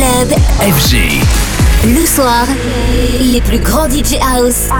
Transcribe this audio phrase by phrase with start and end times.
[0.00, 1.20] Club FG.
[1.84, 2.46] Le soir,
[3.20, 4.70] les plus grands DJ House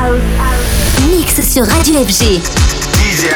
[1.11, 2.23] mixent sur Radio FG.
[2.23, 2.41] I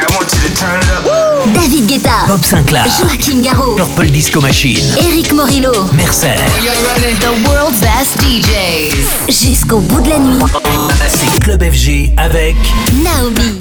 [0.09, 1.53] want you to turn it up.
[1.53, 6.33] David Guetta, Bob Sinclair, Joaquin Garraud, Purple Disco Machine, Eric Morillo, Mercer,
[7.19, 9.47] The World's Best DJs.
[9.47, 10.43] Jusqu'au bout de la nuit,
[11.07, 12.55] c'est Club FG avec
[13.03, 13.59] Naomi.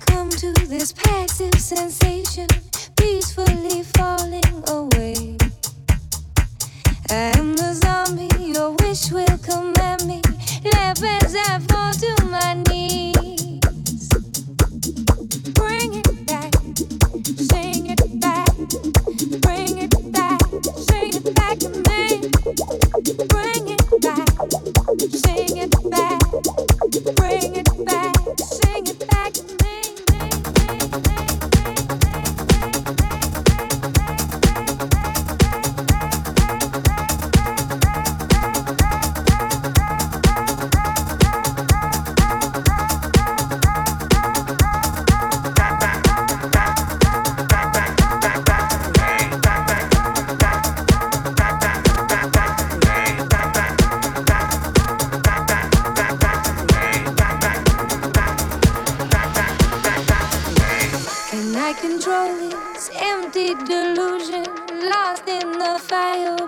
[0.00, 2.15] come to this passive sensation.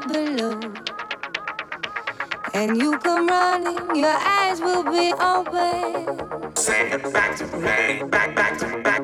[0.09, 0.61] below.
[2.55, 6.57] And you come running, your eyes will be open.
[6.57, 8.98] Say it back to me, back, back to back.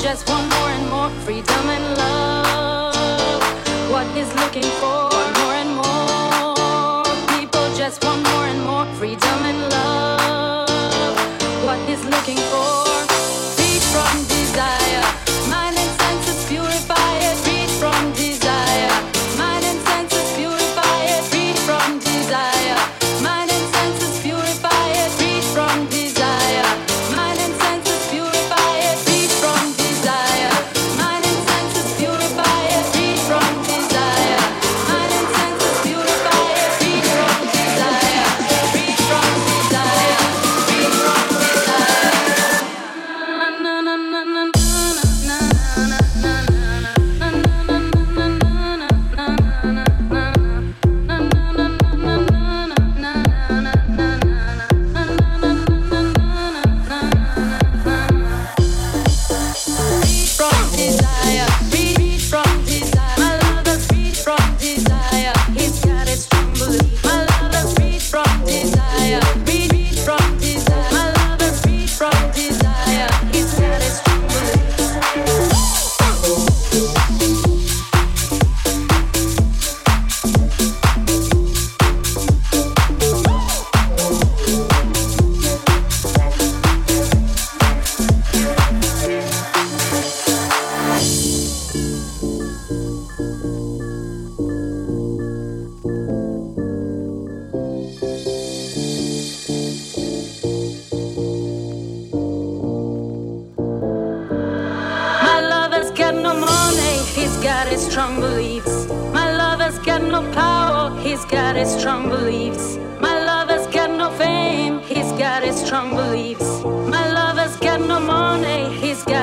[0.00, 3.42] just want more and more freedom and love.
[3.90, 5.17] What is looking for?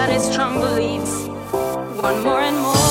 [0.05, 1.27] Got his strong beliefs.
[2.01, 2.84] One more and more,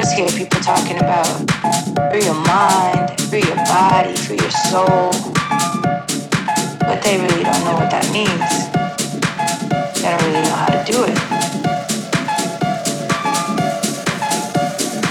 [0.00, 1.26] always hear people talking about
[2.10, 5.10] free your mind, free your body, free your soul.
[6.80, 8.50] But they really don't know what that means.
[10.00, 11.18] They don't really know how to do it.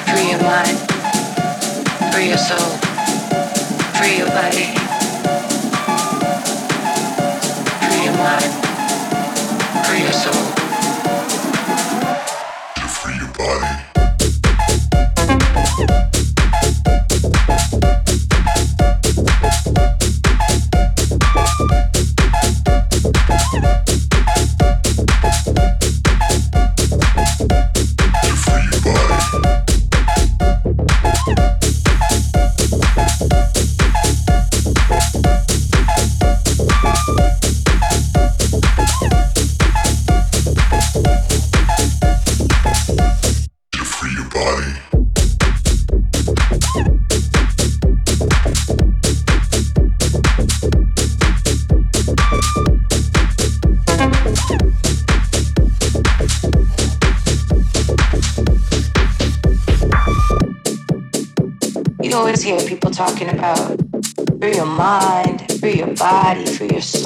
[0.09, 0.77] Free your mind,
[2.11, 2.69] free your soul,
[3.99, 4.73] free your body.
[7.85, 10.59] Free your mind, free your soul.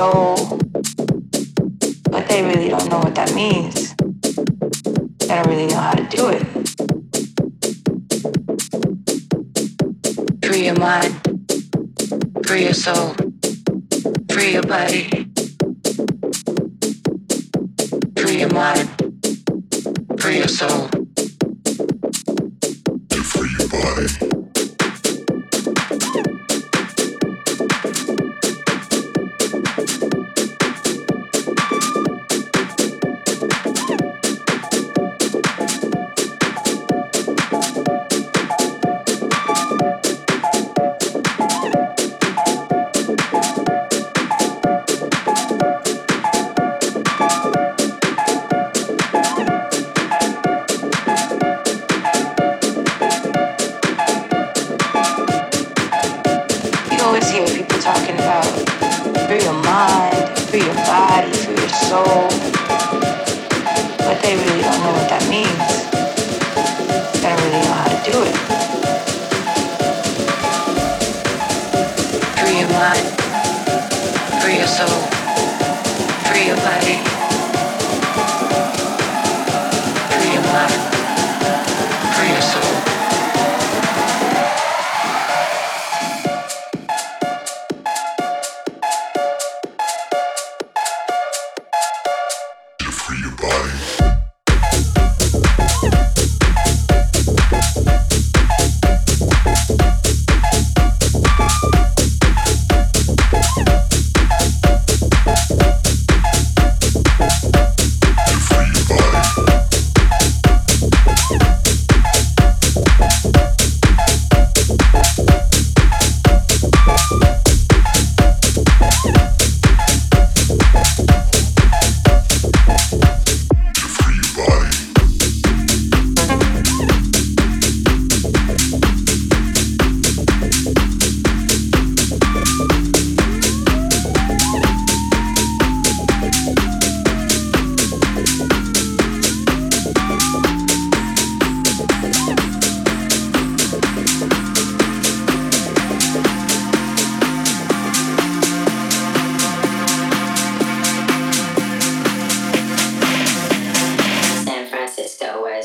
[0.03, 0.35] Soul.
[2.11, 3.95] But they really don't know what that means.
[5.19, 6.43] They don't really know how to do it.
[10.45, 11.13] Free your mind,
[12.45, 13.15] free your soul,
[14.29, 15.12] free your body.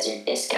[0.07, 0.58] Your disco?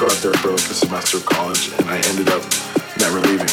[0.00, 2.40] Go out there for like a semester of college, and I ended up
[2.96, 3.52] never leaving.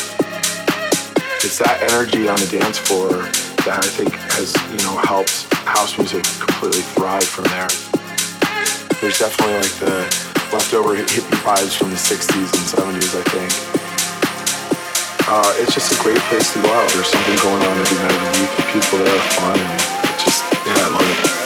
[1.43, 3.27] It's that energy on the dance floor
[3.67, 7.67] that I think has, you know, helped house music completely thrive from there.
[9.03, 10.07] There's definitely like the
[10.55, 13.51] leftover hippie vibes from the 60s and 70s, I think.
[15.27, 16.87] Uh, it's just a great place to go out.
[16.95, 18.51] There's something going on every night the week.
[18.55, 21.36] The people there are fun, and just, yeah, I love it.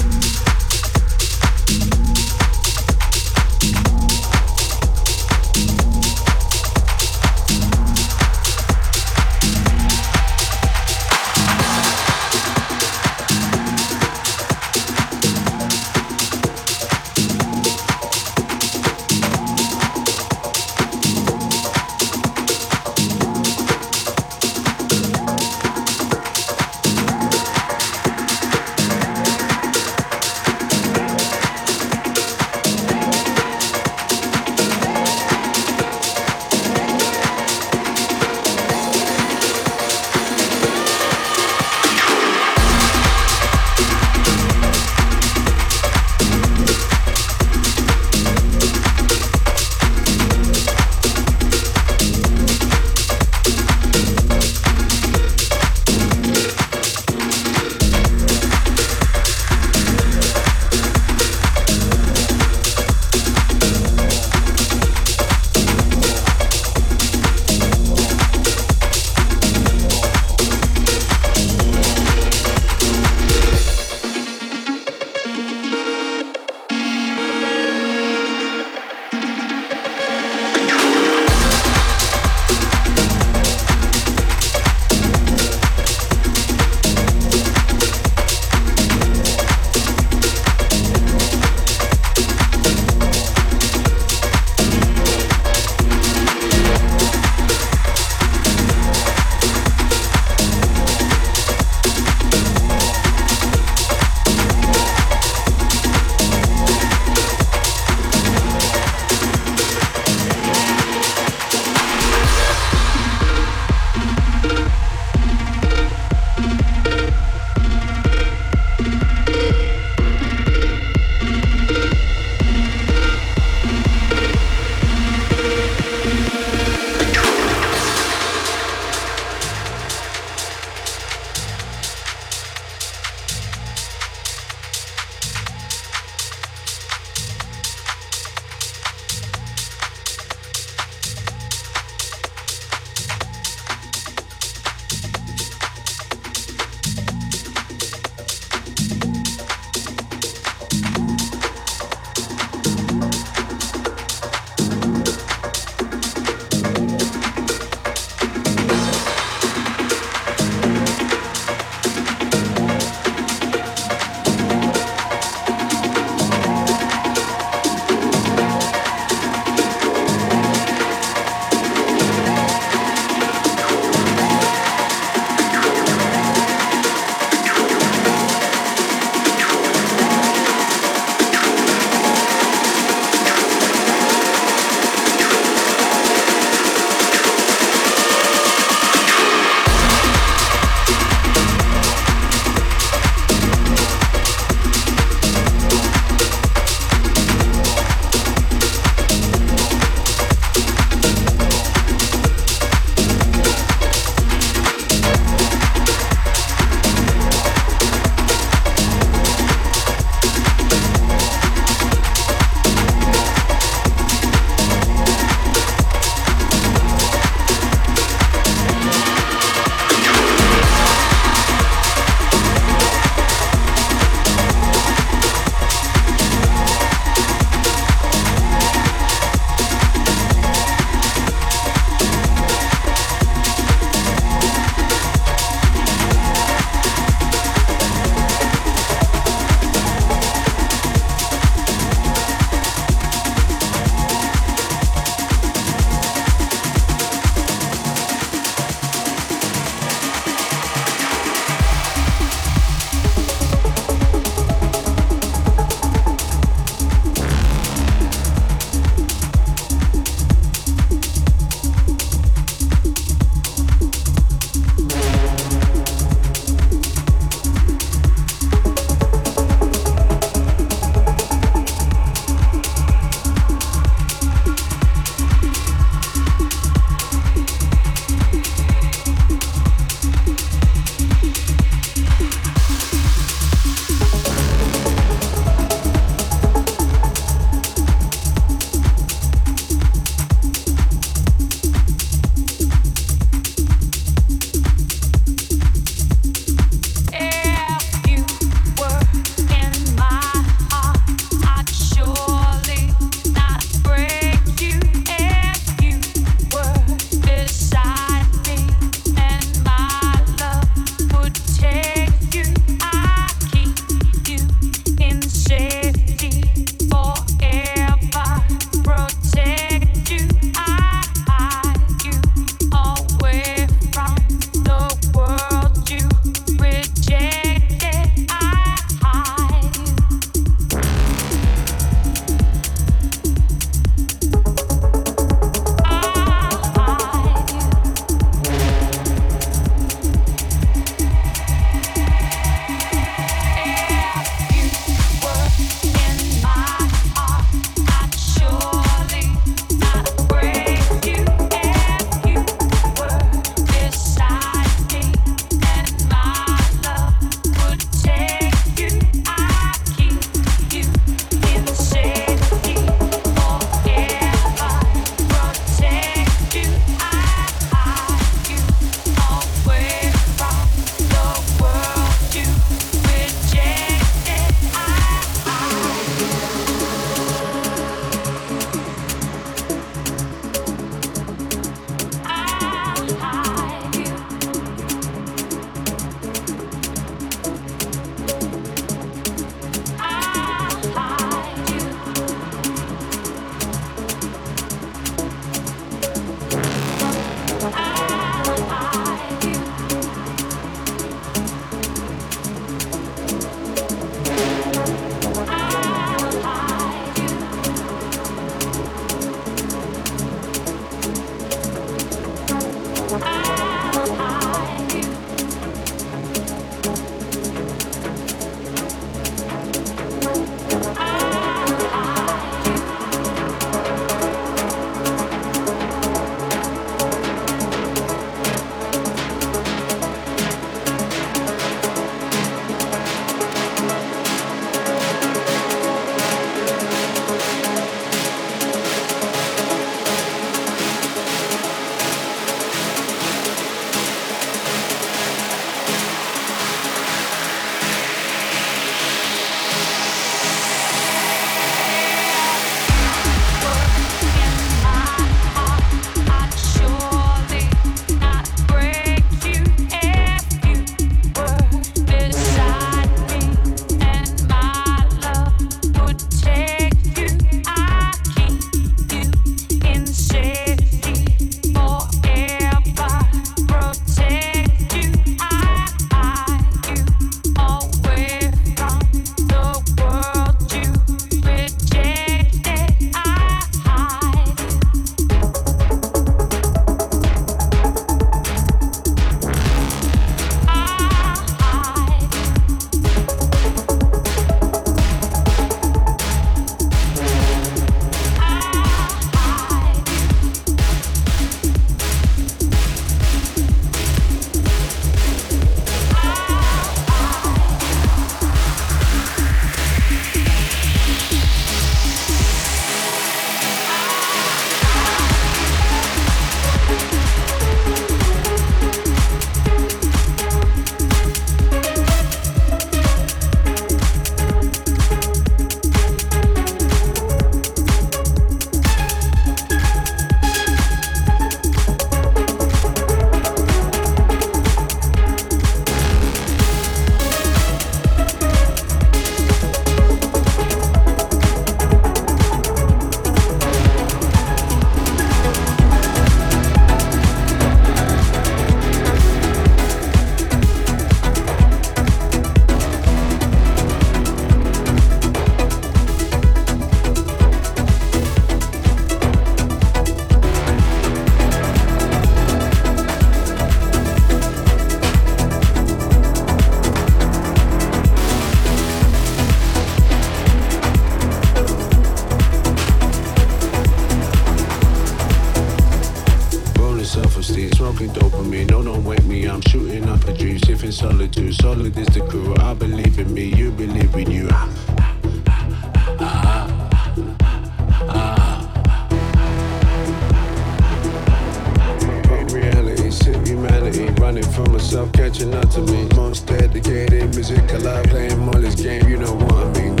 [594.91, 596.05] myself catching up to me.
[596.17, 600.00] Most dedicated music alive, playing Molly's game, you know what I mean.